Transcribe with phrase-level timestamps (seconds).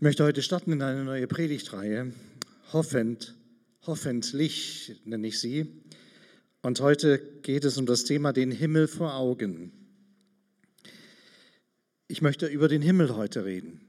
[0.00, 2.14] Ich möchte heute starten in eine neue Predigtreihe.
[2.72, 3.34] Hoffend,
[3.82, 5.82] hoffentlich nenne ich sie.
[6.62, 9.72] Und heute geht es um das Thema den Himmel vor Augen.
[12.08, 13.82] Ich möchte über den Himmel heute reden.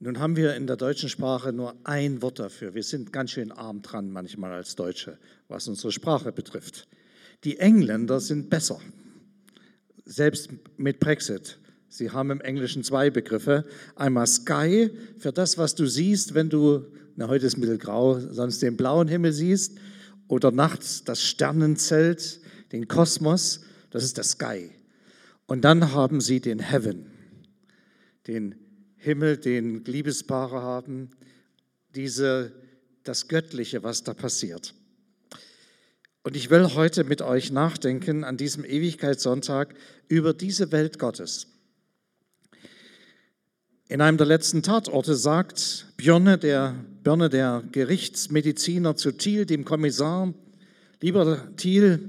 [0.00, 2.74] Nun haben wir in der deutschen Sprache nur ein Wort dafür.
[2.74, 6.88] Wir sind ganz schön arm dran manchmal als Deutsche, was unsere Sprache betrifft.
[7.44, 8.80] Die Engländer sind besser,
[10.04, 11.60] selbst mit Brexit.
[11.96, 13.64] Sie haben im Englischen zwei Begriffe.
[13.94, 18.76] Einmal Sky für das, was du siehst, wenn du, na heute ist mittelgrau, sonst den
[18.76, 19.78] blauen Himmel siehst.
[20.26, 22.40] Oder nachts das Sternenzelt,
[22.72, 23.60] den Kosmos,
[23.90, 24.72] das ist der Sky.
[25.46, 27.06] Und dann haben sie den Heaven,
[28.26, 28.56] den
[28.96, 31.10] Himmel, den Liebespaare haben,
[31.94, 32.50] diese,
[33.04, 34.74] das Göttliche, was da passiert.
[36.24, 39.76] Und ich will heute mit euch nachdenken an diesem Ewigkeitssonntag
[40.08, 41.53] über diese Welt Gottes.
[43.88, 50.32] In einem der letzten Tatorte sagt Björne, der, Björne, der Gerichtsmediziner zu Thiel, dem Kommissar,
[51.02, 52.00] lieber Thiel,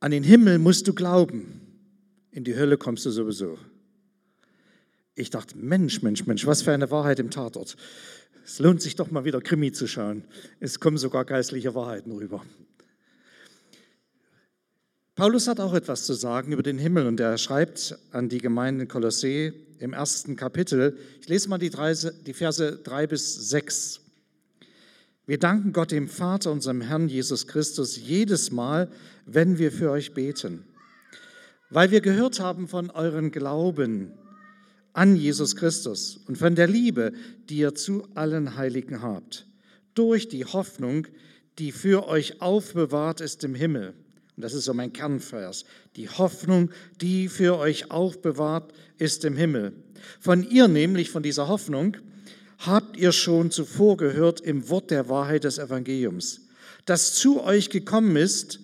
[0.00, 1.60] an den Himmel musst du glauben,
[2.30, 3.58] in die Hölle kommst du sowieso.
[5.14, 7.76] Ich dachte, Mensch, Mensch, Mensch, was für eine Wahrheit im Tatort.
[8.46, 10.24] Es lohnt sich doch mal wieder Krimi zu schauen.
[10.58, 12.42] Es kommen sogar geistliche Wahrheiten rüber.
[15.16, 18.86] Paulus hat auch etwas zu sagen über den Himmel und er schreibt an die Gemeinde
[18.86, 20.98] Kolossee im ersten Kapitel.
[21.22, 24.02] Ich lese mal die, drei, die Verse 3 bis 6.
[25.24, 28.90] Wir danken Gott, dem Vater, unserem Herrn Jesus Christus, jedes Mal,
[29.24, 30.66] wenn wir für euch beten,
[31.70, 34.12] weil wir gehört haben von euren Glauben
[34.92, 37.14] an Jesus Christus und von der Liebe,
[37.48, 39.46] die ihr zu allen Heiligen habt,
[39.94, 41.06] durch die Hoffnung,
[41.58, 43.94] die für euch aufbewahrt ist im Himmel
[44.36, 45.64] und das ist so mein Kernvers.
[45.96, 46.70] Die Hoffnung,
[47.00, 49.72] die für euch aufbewahrt ist im Himmel.
[50.20, 51.96] Von ihr nämlich, von dieser Hoffnung,
[52.58, 56.42] habt ihr schon zuvor gehört im Wort der Wahrheit des Evangeliums,
[56.84, 58.60] das zu euch gekommen ist,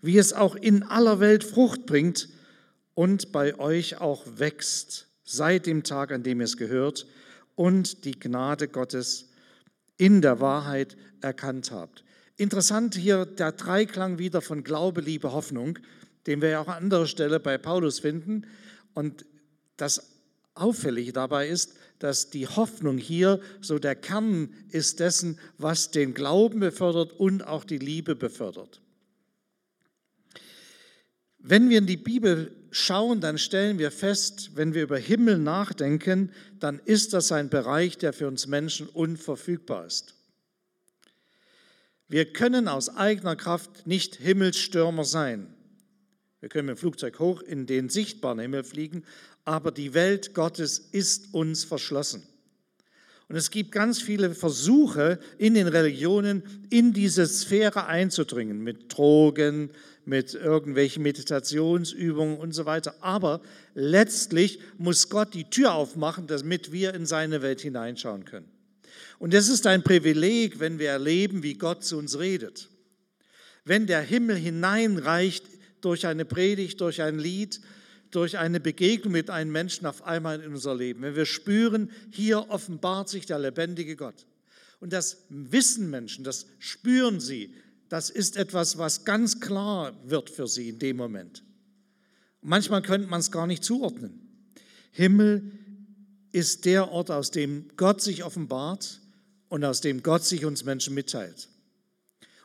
[0.00, 2.28] wie es auch in aller Welt Frucht bringt
[2.94, 7.06] und bei euch auch wächst, seit dem Tag, an dem ihr es gehört
[7.56, 9.30] und die Gnade Gottes
[9.96, 12.04] in der Wahrheit erkannt habt.
[12.36, 15.78] Interessant hier der Dreiklang wieder von Glaube, Liebe, Hoffnung,
[16.26, 18.46] den wir ja auch an anderer Stelle bei Paulus finden.
[18.92, 19.24] Und
[19.78, 20.12] das
[20.54, 26.60] Auffällige dabei ist, dass die Hoffnung hier so der Kern ist dessen, was den Glauben
[26.60, 28.82] befördert und auch die Liebe befördert.
[31.38, 36.32] Wenn wir in die Bibel schauen, dann stellen wir fest, wenn wir über Himmel nachdenken,
[36.58, 40.15] dann ist das ein Bereich, der für uns Menschen unverfügbar ist.
[42.08, 45.52] Wir können aus eigener Kraft nicht Himmelsstürmer sein.
[46.40, 49.04] Wir können mit dem Flugzeug hoch in den sichtbaren Himmel fliegen,
[49.44, 52.22] aber die Welt Gottes ist uns verschlossen.
[53.28, 59.70] Und es gibt ganz viele Versuche in den Religionen, in diese Sphäre einzudringen, mit Drogen,
[60.04, 62.94] mit irgendwelchen Meditationsübungen und so weiter.
[63.00, 63.40] Aber
[63.74, 68.55] letztlich muss Gott die Tür aufmachen, damit wir in seine Welt hineinschauen können.
[69.18, 72.68] Und es ist ein Privileg, wenn wir erleben, wie Gott zu uns redet.
[73.64, 75.44] Wenn der Himmel hineinreicht
[75.80, 77.60] durch eine Predigt, durch ein Lied,
[78.10, 81.02] durch eine Begegnung mit einem Menschen auf einmal in unser Leben.
[81.02, 84.26] Wenn wir spüren, hier offenbart sich der lebendige Gott.
[84.80, 87.54] Und das wissen Menschen, das spüren sie,
[87.88, 91.44] das ist etwas, was ganz klar wird für sie in dem Moment.
[92.42, 94.20] Manchmal könnte man es gar nicht zuordnen.
[94.90, 95.52] Himmel
[96.36, 99.00] ist der Ort, aus dem Gott sich offenbart
[99.48, 101.48] und aus dem Gott sich uns Menschen mitteilt.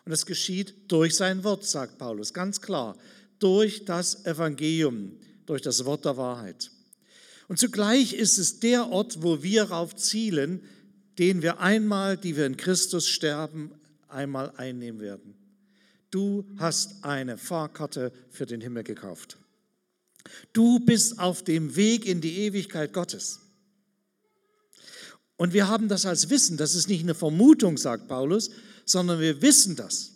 [0.06, 2.98] Und das geschieht durch sein Wort, sagt Paulus, ganz klar,
[3.40, 6.72] durch das Evangelium, durch das Wort der Wahrheit.
[7.50, 10.64] Und zugleich ist es der Ort, wo wir darauf zielen,
[11.20, 13.72] den wir einmal, die wir in Christus sterben,
[14.08, 15.36] einmal einnehmen werden.
[16.12, 19.38] Du hast eine Fahrkarte für den Himmel gekauft.
[20.54, 23.42] Du bist auf dem Weg in die Ewigkeit Gottes.
[25.42, 26.56] Und wir haben das als Wissen.
[26.56, 28.52] Das ist nicht eine Vermutung, sagt Paulus,
[28.86, 30.12] sondern wir wissen das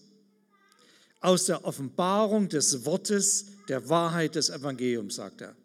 [1.19, 5.55] aus der Offenbarung des Wortes der Wahrheit des Evangeliums, sagt er.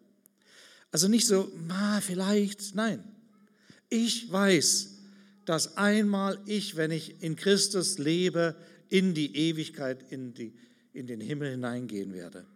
[0.89, 3.03] Also nicht so, na, vielleicht, nein.
[3.87, 4.95] Ich weiß,
[5.45, 8.55] dass einmal ich, wenn ich in Christus lebe,
[8.89, 10.55] in die Ewigkeit, in, die,
[10.91, 12.47] in den Himmel hineingehen werde.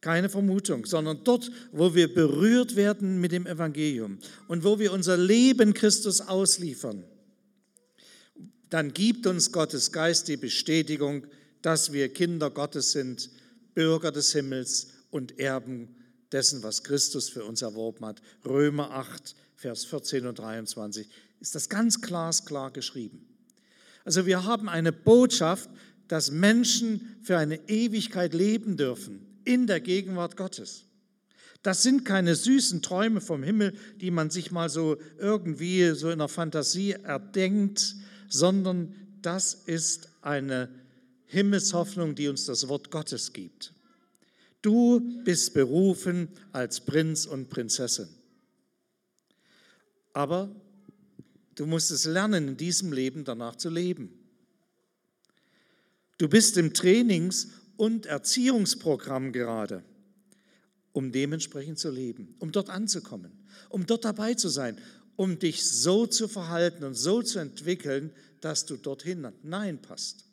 [0.00, 5.16] Keine Vermutung, sondern dort, wo wir berührt werden mit dem Evangelium und wo wir unser
[5.16, 7.04] Leben Christus ausliefern,
[8.70, 11.26] dann gibt uns Gottes Geist die Bestätigung,
[11.62, 13.30] dass wir Kinder Gottes sind,
[13.74, 15.96] Bürger des Himmels und Erben
[16.30, 18.20] dessen, was Christus für uns erworben hat.
[18.44, 21.08] Römer 8, Vers 14 und 23
[21.40, 23.26] ist das ganz glasklar geschrieben.
[24.04, 25.68] Also wir haben eine Botschaft,
[26.06, 30.84] dass Menschen für eine Ewigkeit leben dürfen in der Gegenwart Gottes.
[31.62, 36.18] Das sind keine süßen Träume vom Himmel, die man sich mal so irgendwie so in
[36.18, 37.96] der Fantasie erdenkt,
[38.28, 40.68] sondern das ist eine
[41.26, 43.72] Himmelshoffnung, die uns das Wort Gottes gibt.
[44.60, 48.08] Du bist berufen als Prinz und Prinzessin.
[50.12, 50.54] Aber
[51.54, 54.12] du musst es lernen, in diesem Leben danach zu leben.
[56.18, 57.48] Du bist im Trainings-
[57.78, 59.82] und Erziehungsprogramm gerade,
[60.92, 63.32] um dementsprechend zu leben, um dort anzukommen,
[63.70, 64.76] um dort dabei zu sein,
[65.16, 70.24] um dich so zu verhalten und so zu entwickeln, dass du dorthin hineinpasst.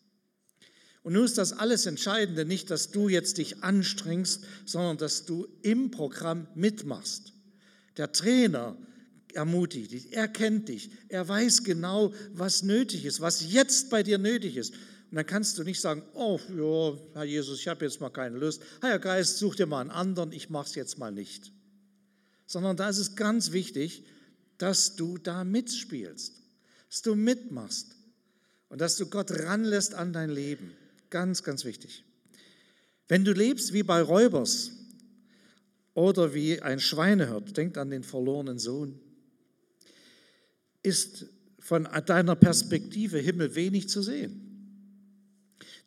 [1.04, 5.48] Und nun ist das alles Entscheidende nicht, dass du jetzt dich anstrengst, sondern dass du
[5.62, 7.34] im Programm mitmachst.
[7.98, 8.76] Der Trainer
[9.36, 14.18] ermutigt dich, er kennt dich, er weiß genau, was nötig ist, was jetzt bei dir
[14.18, 14.74] nötig ist.
[15.12, 18.38] Und dann kannst du nicht sagen, oh ja, Herr Jesus, ich habe jetzt mal keine
[18.38, 18.62] Lust.
[18.82, 21.52] Herr Geist, such dir mal einen anderen, ich mache es jetzt mal nicht.
[22.46, 24.04] Sondern da ist es ganz wichtig,
[24.58, 26.42] dass du da mitspielst,
[26.90, 27.96] dass du mitmachst
[28.70, 30.72] und dass du Gott ranlässt an dein Leben.
[31.10, 32.04] Ganz, ganz wichtig.
[33.08, 34.72] Wenn du lebst wie bei Räubers
[35.94, 39.00] oder wie ein Schweinehirt, denkt an den verlorenen Sohn,
[40.84, 41.28] ist
[41.60, 44.45] von deiner Perspektive Himmel wenig zu sehen.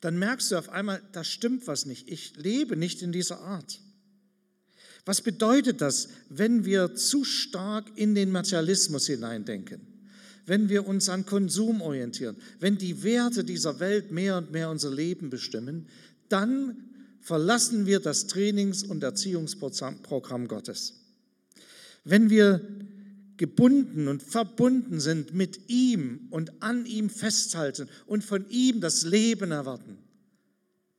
[0.01, 2.09] Dann merkst du auf einmal, da stimmt was nicht.
[2.09, 3.81] Ich lebe nicht in dieser Art.
[5.05, 9.81] Was bedeutet das, wenn wir zu stark in den Materialismus hineindenken?
[10.45, 14.91] Wenn wir uns an Konsum orientieren, wenn die Werte dieser Welt mehr und mehr unser
[14.91, 15.89] Leben bestimmen,
[16.29, 16.77] dann
[17.21, 20.95] verlassen wir das Trainings- und Erziehungsprogramm Gottes.
[22.05, 22.61] Wenn wir
[23.39, 29.53] gebunden und verbunden sind mit ihm und an ihm festhalten und von ihm das Leben
[29.53, 29.99] erwarten,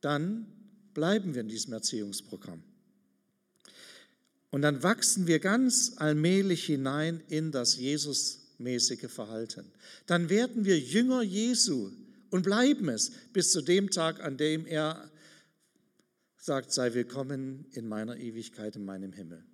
[0.00, 0.46] dann
[0.94, 2.62] bleiben wir in diesem Erziehungsprogramm.
[4.50, 9.64] Und dann wachsen wir ganz allmählich hinein in das Jesusmäßige Verhalten.
[10.06, 11.92] Dann werden wir Jünger Jesu
[12.30, 15.08] und bleiben es bis zu dem Tag, an dem er
[16.36, 19.44] sagt, sei willkommen in meiner Ewigkeit, in meinem Himmel.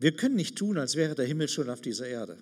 [0.00, 2.38] Wir können nicht tun, als wäre der Himmel schon auf dieser Erde.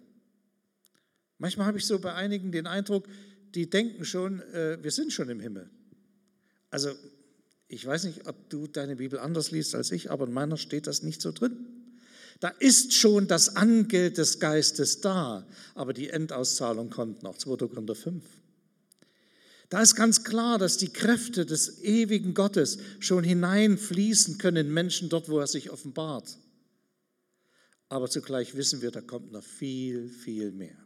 [1.38, 3.08] Manchmal habe ich so bei einigen den Eindruck,
[3.52, 5.68] die denken schon, äh, wir sind schon im Himmel.
[6.70, 6.92] Also
[7.66, 10.86] ich weiß nicht, ob du deine Bibel anders liest als ich, aber in meiner steht
[10.86, 11.66] das nicht so drin.
[12.38, 15.44] Da ist schon das Angeld des Geistes da,
[15.74, 17.66] aber die Endauszahlung kommt noch, 2.
[17.66, 18.22] Korinther 5.
[19.68, 25.08] Da ist ganz klar, dass die Kräfte des ewigen Gottes schon hineinfließen können in Menschen
[25.08, 26.38] dort, wo er sich offenbart.
[27.88, 30.76] Aber zugleich wissen wir, da kommt noch viel, viel mehr.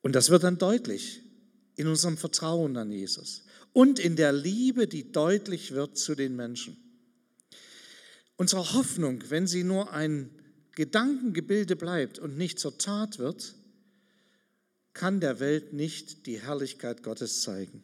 [0.00, 1.20] Und das wird dann deutlich
[1.76, 6.76] in unserem Vertrauen an Jesus und in der Liebe, die deutlich wird zu den Menschen.
[8.36, 10.30] Unsere Hoffnung, wenn sie nur ein
[10.72, 13.56] Gedankengebilde bleibt und nicht zur Tat wird,
[14.94, 17.82] kann der Welt nicht die Herrlichkeit Gottes zeigen.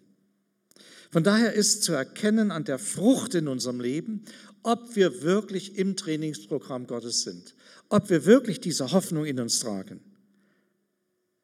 [1.10, 4.24] Von daher ist zu erkennen an der Frucht in unserem Leben,
[4.64, 7.54] ob wir wirklich im Trainingsprogramm Gottes sind,
[7.90, 10.00] ob wir wirklich diese Hoffnung in uns tragen.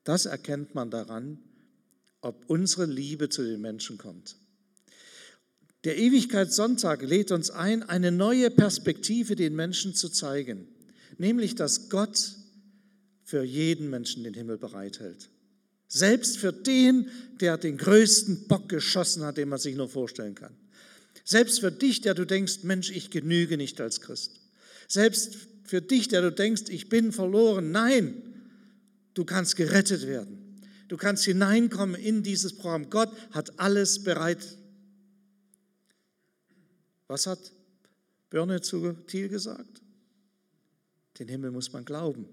[0.04, 1.38] Das erkennt man daran,
[2.22, 4.36] ob unsere Liebe zu den Menschen kommt.
[5.84, 10.66] Der Ewigkeitssonntag lädt uns ein, eine neue Perspektive den Menschen zu zeigen,
[11.18, 12.36] nämlich dass Gott
[13.22, 15.30] für jeden Menschen den Himmel bereithält.
[15.88, 17.08] Selbst für den,
[17.40, 20.54] der den größten Bock geschossen hat, den man sich nur vorstellen kann.
[21.24, 24.40] Selbst für dich, der du denkst, Mensch, ich genüge nicht als Christ.
[24.88, 27.70] Selbst für dich, der du denkst, ich bin verloren.
[27.70, 28.22] Nein,
[29.14, 30.60] du kannst gerettet werden.
[30.88, 32.90] Du kannst hineinkommen in dieses Programm.
[32.90, 34.44] Gott hat alles bereit.
[37.06, 37.52] Was hat
[38.30, 39.80] Birne zu Thiel gesagt?
[41.20, 42.26] Den Himmel muss man glauben.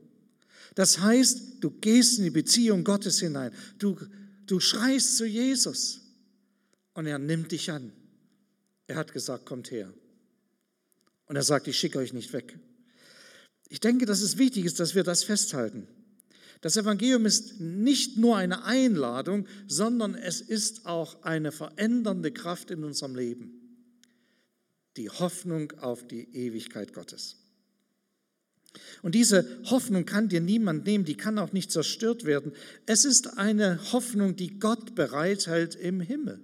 [0.73, 3.51] Das heißt, du gehst in die Beziehung Gottes hinein.
[3.77, 3.97] Du,
[4.45, 6.01] du schreist zu Jesus
[6.93, 7.91] und er nimmt dich an.
[8.87, 9.93] Er hat gesagt, kommt her.
[11.27, 12.57] Und er sagt, ich schicke euch nicht weg.
[13.69, 15.87] Ich denke, dass es wichtig ist, dass wir das festhalten.
[16.61, 22.83] Das Evangelium ist nicht nur eine Einladung, sondern es ist auch eine verändernde Kraft in
[22.83, 23.51] unserem Leben.
[24.95, 27.37] Die Hoffnung auf die Ewigkeit Gottes.
[29.01, 32.53] Und diese Hoffnung kann dir niemand nehmen, die kann auch nicht zerstört werden.
[32.85, 36.43] Es ist eine Hoffnung, die Gott bereithält im Himmel.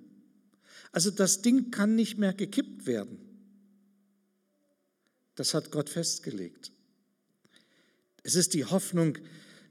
[0.94, 3.20] Also das Ding kann nicht mehr gekippt werden.
[5.36, 6.72] Das hat Gott festgelegt.
[8.24, 9.18] Es ist die Hoffnung,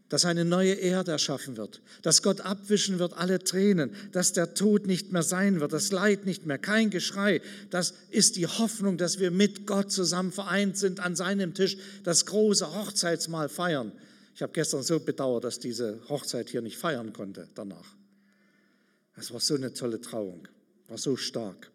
[0.08, 4.86] dass eine neue Erde erschaffen wird, dass Gott abwischen wird alle Tränen, dass der Tod
[4.86, 7.40] nicht mehr sein wird, das Leid nicht mehr, kein Geschrei.
[7.70, 12.26] Das ist die Hoffnung, dass wir mit Gott zusammen vereint sind an seinem Tisch, das
[12.26, 13.92] große Hochzeitsmahl feiern.
[14.34, 17.96] Ich habe gestern so bedauert, dass diese Hochzeit hier nicht feiern konnte danach.
[19.16, 20.46] Es war so eine tolle Trauung,
[20.92, 21.72] war so stark.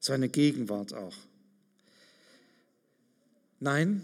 [0.00, 1.14] So eine Gegenwart auch.
[3.60, 4.02] Nein,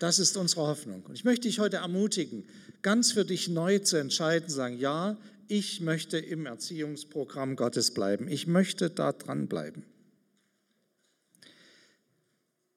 [0.00, 1.04] das ist unsere Hoffnung.
[1.04, 2.48] Und ich möchte dich heute ermutigen,
[2.82, 5.16] ganz für dich neu zu entscheiden, sagen, ja,
[5.46, 8.26] ich möchte im Erziehungsprogramm Gottes bleiben.
[8.26, 9.84] Ich möchte da dranbleiben.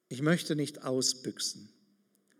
[0.09, 1.69] Ich möchte nicht ausbüchsen,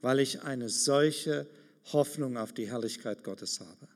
[0.01, 1.47] weil ich eine solche
[1.91, 3.87] Hoffnung auf die Herrlichkeit Gottes habe.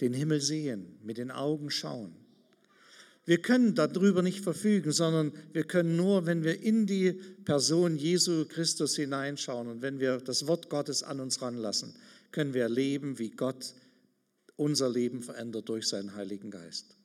[0.00, 2.19] Den Himmel sehen, mit den Augen schauen,
[3.26, 7.12] wir können darüber nicht verfügen, sondern wir können nur, wenn wir in die
[7.44, 11.94] Person Jesu Christus hineinschauen und wenn wir das Wort Gottes an uns ranlassen,
[12.32, 13.74] können wir erleben, wie Gott
[14.56, 16.96] unser Leben verändert durch seinen Heiligen Geist.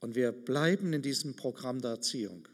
[0.00, 2.46] Und wir bleiben in diesem Programm der Erziehung.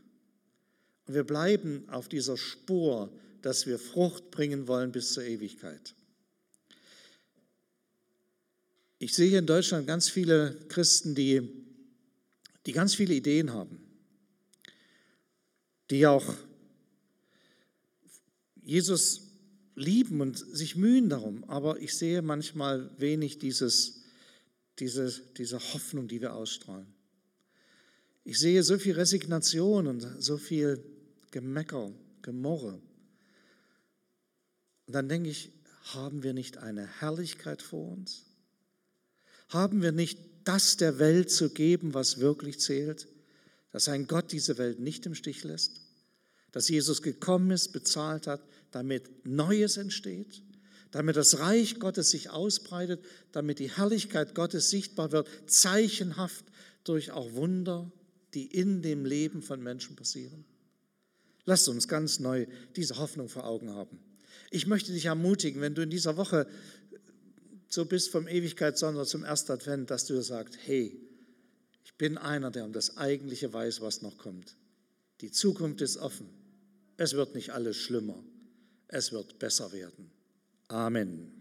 [1.07, 5.95] Und wir bleiben auf dieser Spur, dass wir Frucht bringen wollen bis zur Ewigkeit.
[8.99, 11.64] Ich sehe in Deutschland ganz viele Christen, die
[12.67, 13.79] die ganz viele Ideen haben,
[15.91, 16.35] die auch
[18.63, 19.25] Jesus
[19.75, 24.03] lieben und sich mühen darum, aber ich sehe manchmal wenig dieses,
[24.79, 26.87] diese, diese Hoffnung, die wir ausstrahlen.
[28.25, 30.83] Ich sehe so viel Resignation und so viel
[31.31, 31.93] Gemecker,
[32.23, 32.81] Gemorre.
[34.87, 35.53] Und dann denke ich,
[35.93, 38.25] haben wir nicht eine Herrlichkeit vor uns?
[39.49, 43.09] Haben wir nicht das der Welt zu geben, was wirklich zählt,
[43.73, 45.81] dass ein Gott diese Welt nicht im Stich lässt,
[46.53, 50.43] dass Jesus gekommen ist, bezahlt hat, damit Neues entsteht,
[50.91, 56.45] damit das Reich Gottes sich ausbreitet, damit die Herrlichkeit Gottes sichtbar wird, zeichenhaft
[56.85, 57.91] durch auch Wunder,
[58.35, 60.45] die in dem Leben von Menschen passieren.
[61.47, 62.47] Lasst uns ganz neu
[62.77, 63.99] diese Hoffnung vor Augen haben.
[64.51, 66.47] Ich möchte dich ermutigen, wenn du in dieser Woche
[67.75, 70.97] so bist vom Ewigkeitssonder zum ersten Advent, dass du sagst, hey,
[71.85, 74.57] ich bin einer, der um das Eigentliche weiß, was noch kommt.
[75.21, 76.29] Die Zukunft ist offen.
[76.97, 78.23] Es wird nicht alles schlimmer.
[78.87, 80.11] Es wird besser werden.
[80.69, 81.33] Amen.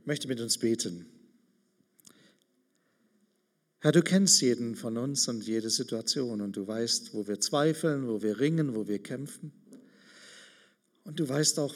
[0.00, 1.06] Ich möchte mit uns beten.
[3.80, 8.06] Herr, du kennst jeden von uns und jede Situation und du weißt, wo wir zweifeln,
[8.06, 9.52] wo wir ringen, wo wir kämpfen.
[11.02, 11.74] Und du weißt auch,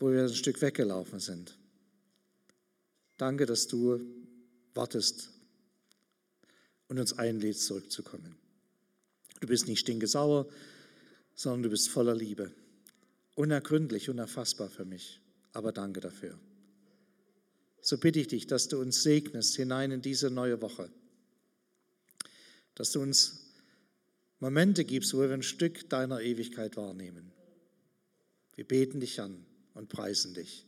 [0.00, 1.56] wo wir ein Stück weggelaufen sind.
[3.18, 4.00] Danke, dass du
[4.74, 5.30] wartest
[6.88, 8.34] und uns einlädst, zurückzukommen.
[9.40, 10.48] Du bist nicht stinkesauer,
[11.34, 12.50] sondern du bist voller Liebe.
[13.34, 15.20] Unergründlich, unerfassbar für mich,
[15.52, 16.38] aber danke dafür.
[17.82, 20.90] So bitte ich dich, dass du uns segnest hinein in diese neue Woche,
[22.74, 23.46] dass du uns
[24.38, 27.32] Momente gibst, wo wir ein Stück deiner Ewigkeit wahrnehmen.
[28.54, 30.66] Wir beten dich an und preisen dich.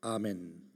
[0.00, 0.67] Amen.